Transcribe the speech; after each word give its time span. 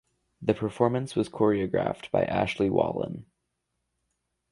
The 0.41 0.55
performance 0.55 1.15
was 1.15 1.29
choreographed 1.29 2.09
by 2.09 2.23
Ashley 2.23 2.71
Wallen. 2.71 3.27